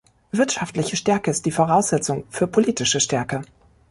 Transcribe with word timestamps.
Wirtschaftliche 0.31 0.95
Stärke 0.95 1.29
ist 1.29 1.45
die 1.45 1.51
Voraussetzung 1.51 2.23
für 2.31 2.47
politische 2.47 2.99
Stärke. 2.99 3.43